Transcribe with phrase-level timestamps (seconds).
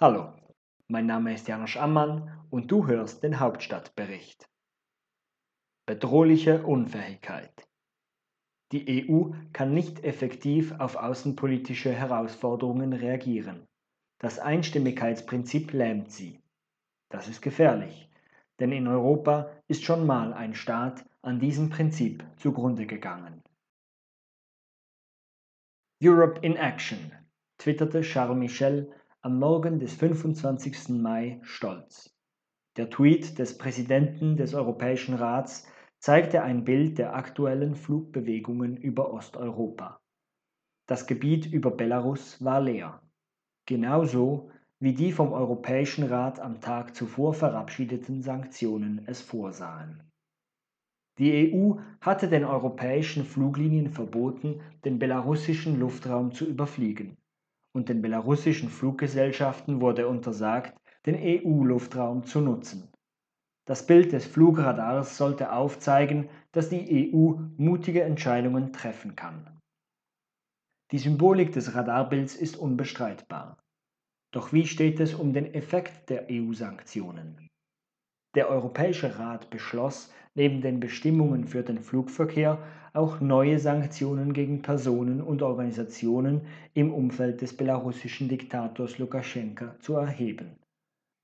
[0.00, 0.32] Hallo,
[0.86, 4.48] mein Name ist Janosch Ammann und du hörst den Hauptstadtbericht.
[5.86, 7.68] Bedrohliche Unfähigkeit.
[8.70, 13.66] Die EU kann nicht effektiv auf außenpolitische Herausforderungen reagieren.
[14.20, 16.40] Das Einstimmigkeitsprinzip lähmt sie.
[17.08, 18.08] Das ist gefährlich,
[18.60, 23.42] denn in Europa ist schon mal ein Staat an diesem Prinzip zugrunde gegangen.
[26.00, 27.10] Europe in Action,
[27.58, 30.90] twitterte Charles Michel am Morgen des 25.
[30.90, 32.16] Mai stolz.
[32.76, 35.66] Der Tweet des Präsidenten des Europäischen Rats
[35.98, 39.98] zeigte ein Bild der aktuellen Flugbewegungen über Osteuropa.
[40.86, 43.02] Das Gebiet über Belarus war leer,
[43.66, 50.04] genauso wie die vom Europäischen Rat am Tag zuvor verabschiedeten Sanktionen es vorsahen.
[51.18, 57.16] Die EU hatte den europäischen Fluglinien verboten, den belarussischen Luftraum zu überfliegen
[57.72, 62.92] und den belarussischen Fluggesellschaften wurde untersagt, den EU-Luftraum zu nutzen.
[63.66, 69.58] Das Bild des Flugradars sollte aufzeigen, dass die EU mutige Entscheidungen treffen kann.
[70.90, 73.58] Die Symbolik des Radarbilds ist unbestreitbar.
[74.32, 77.47] Doch wie steht es um den Effekt der EU-Sanktionen?
[78.38, 82.58] Der Europäische Rat beschloss, neben den Bestimmungen für den Flugverkehr
[82.92, 90.56] auch neue Sanktionen gegen Personen und Organisationen im Umfeld des belarussischen Diktators Lukaschenka zu erheben.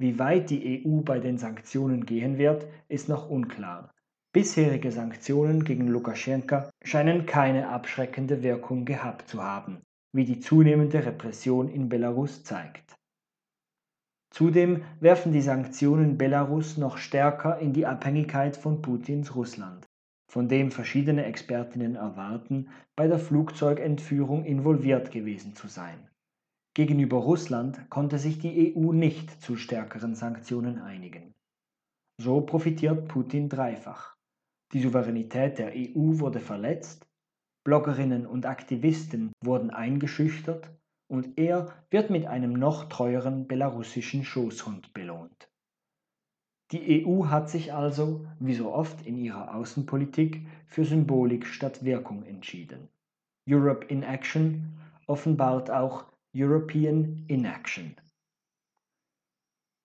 [0.00, 3.94] Wie weit die EU bei den Sanktionen gehen wird, ist noch unklar.
[4.32, 9.80] Bisherige Sanktionen gegen Lukaschenka scheinen keine abschreckende Wirkung gehabt zu haben,
[10.12, 12.95] wie die zunehmende Repression in Belarus zeigt.
[14.36, 19.86] Zudem werfen die Sanktionen Belarus noch stärker in die Abhängigkeit von Putins Russland,
[20.30, 26.10] von dem verschiedene Expertinnen erwarten, bei der Flugzeugentführung involviert gewesen zu sein.
[26.74, 31.32] Gegenüber Russland konnte sich die EU nicht zu stärkeren Sanktionen einigen.
[32.20, 34.16] So profitiert Putin dreifach.
[34.74, 37.06] Die Souveränität der EU wurde verletzt,
[37.64, 40.70] Bloggerinnen und Aktivisten wurden eingeschüchtert
[41.08, 45.48] und er wird mit einem noch teuren belarussischen Schoßhund belohnt.
[46.72, 52.24] Die EU hat sich also, wie so oft in ihrer Außenpolitik, für Symbolik statt Wirkung
[52.24, 52.88] entschieden.
[53.48, 57.94] Europe in Action offenbart auch European Inaction.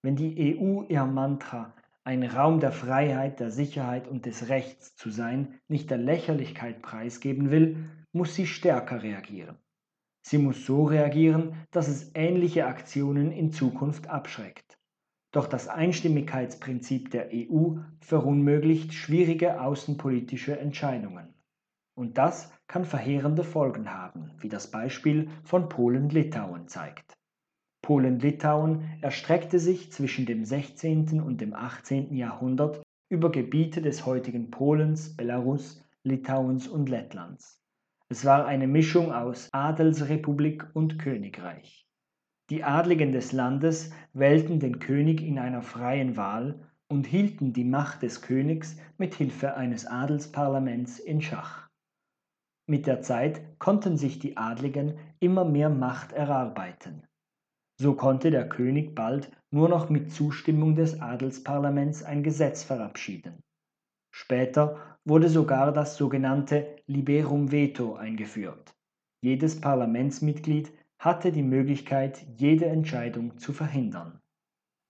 [0.01, 1.71] Wenn die EU ihr Mantra,
[2.03, 7.51] ein Raum der Freiheit, der Sicherheit und des Rechts zu sein, nicht der Lächerlichkeit preisgeben
[7.51, 9.57] will, muss sie stärker reagieren.
[10.21, 14.77] Sie muss so reagieren, dass es ähnliche Aktionen in Zukunft abschreckt.
[15.31, 21.33] Doch das Einstimmigkeitsprinzip der EU verunmöglicht schwierige außenpolitische Entscheidungen.
[21.95, 27.13] Und das kann verheerende Folgen haben, wie das Beispiel von Polen-Litauen zeigt.
[27.81, 31.21] Polen-Litauen erstreckte sich zwischen dem 16.
[31.21, 32.13] und dem 18.
[32.15, 37.60] Jahrhundert über Gebiete des heutigen Polens, Belarus, Litauens und Lettlands.
[38.11, 41.87] Es war eine Mischung aus Adelsrepublik und Königreich.
[42.49, 48.01] Die Adligen des Landes wählten den König in einer freien Wahl und hielten die Macht
[48.01, 51.69] des Königs mit Hilfe eines Adelsparlaments in Schach.
[52.67, 57.07] Mit der Zeit konnten sich die Adligen immer mehr Macht erarbeiten.
[57.79, 63.41] So konnte der König bald nur noch mit Zustimmung des Adelsparlaments ein Gesetz verabschieden.
[64.13, 68.75] Später wurde sogar das sogenannte Liberum Veto eingeführt.
[69.23, 74.19] Jedes Parlamentsmitglied hatte die Möglichkeit, jede Entscheidung zu verhindern.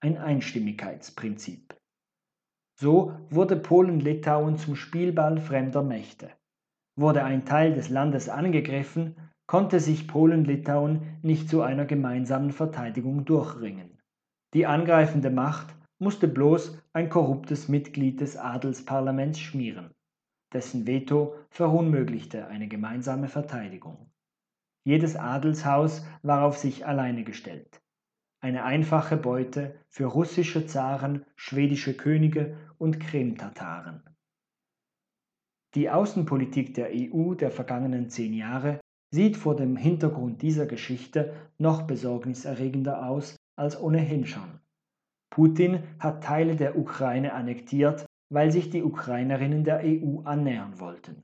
[0.02, 1.76] Ein Einstimmigkeitsprinzip.
[2.80, 6.32] So wurde Polen-Litauen zum Spielball fremder Mächte.
[6.98, 14.00] Wurde ein Teil des Landes angegriffen, konnte sich Polen-Litauen nicht zu einer gemeinsamen Verteidigung durchringen.
[14.56, 19.92] Die angreifende Macht musste bloß ein korruptes Mitglied des Adelsparlaments schmieren.
[20.54, 24.12] Dessen Veto verunmöglichte eine gemeinsame Verteidigung.
[24.84, 27.82] Jedes Adelshaus war auf sich alleine gestellt.
[28.42, 34.02] Eine einfache Beute für russische Zaren, schwedische Könige und Krim-Tataren.
[35.76, 38.82] Die Außenpolitik der EU der vergangenen zehn Jahre
[39.14, 44.60] sieht vor dem Hintergrund dieser Geschichte noch besorgniserregender aus als ohnehin schon.
[45.30, 51.24] Putin hat Teile der Ukraine annektiert weil sich die Ukrainerinnen der EU annähern wollten.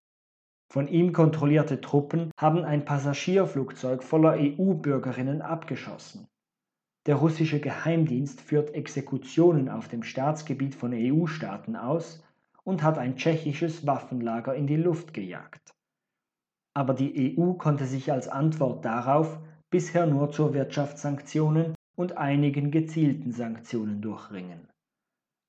[0.69, 6.27] Von ihm kontrollierte Truppen haben ein Passagierflugzeug voller EU-Bürgerinnen abgeschossen.
[7.05, 12.21] Der russische Geheimdienst führt Exekutionen auf dem Staatsgebiet von EU-Staaten aus
[12.65, 15.73] und hat ein tschechisches Waffenlager in die Luft gejagt.
[16.73, 19.39] Aber die EU konnte sich als Antwort darauf
[19.69, 24.67] bisher nur zu Wirtschaftssanktionen und einigen gezielten Sanktionen durchringen.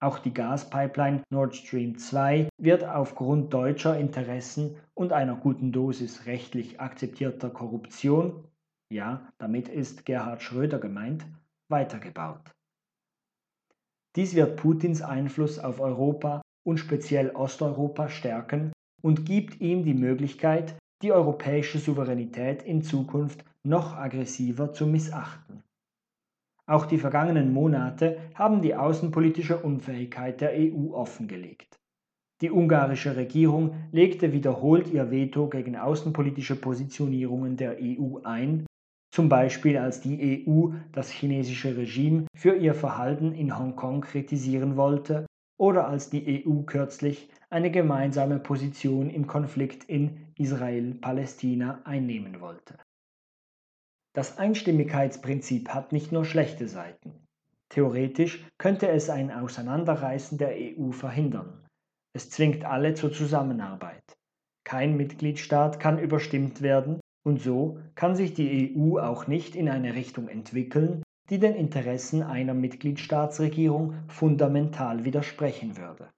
[0.00, 6.80] Auch die Gaspipeline Nord Stream 2 wird aufgrund deutscher Interessen und einer guten Dosis rechtlich
[6.80, 8.44] akzeptierter Korruption,
[8.92, 11.26] ja, damit ist Gerhard Schröder gemeint,
[11.68, 12.52] weitergebaut.
[14.14, 18.72] Dies wird Putins Einfluss auf Europa und speziell Osteuropa stärken
[19.02, 25.62] und gibt ihm die Möglichkeit, die europäische Souveränität in Zukunft noch aggressiver zu missachten.
[26.68, 31.78] Auch die vergangenen Monate haben die außenpolitische Unfähigkeit der EU offengelegt.
[32.42, 38.66] Die ungarische Regierung legte wiederholt ihr Veto gegen außenpolitische Positionierungen der EU ein,
[39.10, 45.24] zum Beispiel als die EU das chinesische Regime für ihr Verhalten in Hongkong kritisieren wollte
[45.58, 52.78] oder als die EU kürzlich eine gemeinsame Position im Konflikt in Israel-Palästina einnehmen wollte.
[54.14, 57.26] Das Einstimmigkeitsprinzip hat nicht nur schlechte Seiten.
[57.68, 61.66] Theoretisch könnte es ein Auseinanderreißen der EU verhindern.
[62.14, 64.02] Es zwingt alle zur Zusammenarbeit.
[64.64, 69.94] Kein Mitgliedstaat kann überstimmt werden und so kann sich die EU auch nicht in eine
[69.94, 76.10] Richtung entwickeln, die den Interessen einer Mitgliedstaatsregierung fundamental widersprechen würde.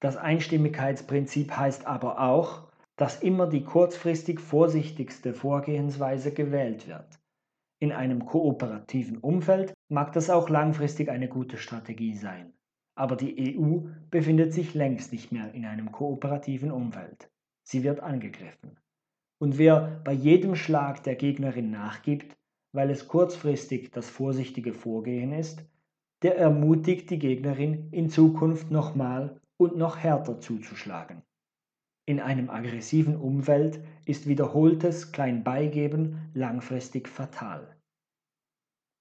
[0.00, 2.63] Das Einstimmigkeitsprinzip heißt aber auch,
[2.96, 7.20] dass immer die kurzfristig vorsichtigste Vorgehensweise gewählt wird.
[7.80, 12.52] In einem kooperativen Umfeld mag das auch langfristig eine gute Strategie sein.
[12.96, 17.28] Aber die EU befindet sich längst nicht mehr in einem kooperativen Umfeld.
[17.64, 18.78] Sie wird angegriffen.
[19.40, 22.36] Und wer bei jedem Schlag der Gegnerin nachgibt,
[22.72, 25.64] weil es kurzfristig das vorsichtige Vorgehen ist,
[26.22, 31.22] der ermutigt die Gegnerin in Zukunft nochmal und noch härter zuzuschlagen.
[32.06, 37.76] In einem aggressiven Umfeld ist wiederholtes Kleinbeigeben langfristig fatal.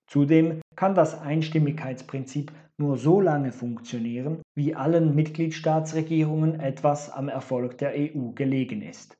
[0.09, 7.93] Zudem kann das Einstimmigkeitsprinzip nur so lange funktionieren, wie allen Mitgliedstaatsregierungen etwas am Erfolg der
[7.93, 9.17] EU gelegen ist.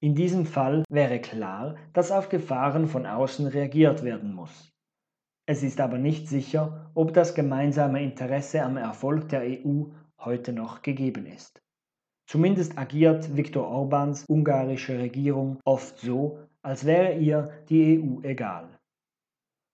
[0.00, 4.72] In diesem Fall wäre klar, dass auf Gefahren von außen reagiert werden muss.
[5.46, 9.86] Es ist aber nicht sicher, ob das gemeinsame Interesse am Erfolg der EU
[10.18, 11.62] heute noch gegeben ist.
[12.26, 18.68] Zumindest agiert Viktor Orbáns ungarische Regierung oft so, als wäre ihr die EU egal.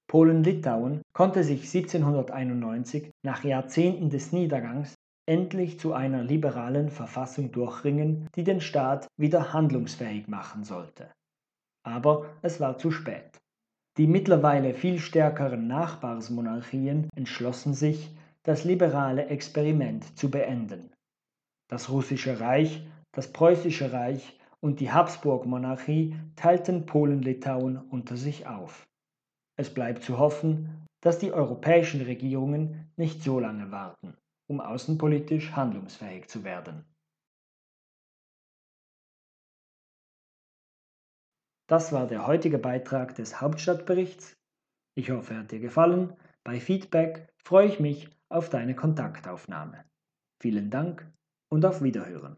[0.08, 4.94] Polen-Litauen konnte sich 1791 nach Jahrzehnten des Niedergangs
[5.26, 11.10] endlich zu einer liberalen Verfassung durchringen, die den Staat wieder handlungsfähig machen sollte.
[11.84, 13.38] Aber es war zu spät.
[13.98, 20.90] Die mittlerweile viel stärkeren Nachbarsmonarchien entschlossen sich, das liberale Experiment zu beenden.
[21.68, 28.88] Das Russische Reich, das Preußische Reich und die Habsburg-Monarchie teilten Polen-Litauen unter sich auf.
[29.56, 34.16] Es bleibt zu hoffen, dass die europäischen Regierungen nicht so lange warten,
[34.48, 36.84] um außenpolitisch handlungsfähig zu werden.
[41.68, 44.38] Das war der heutige Beitrag des Hauptstadtberichts.
[44.94, 46.16] Ich hoffe, er hat dir gefallen.
[46.42, 49.84] Bei Feedback freue ich mich auf deine Kontaktaufnahme.
[50.40, 51.06] Vielen Dank
[51.48, 52.36] und auf Wiederhören.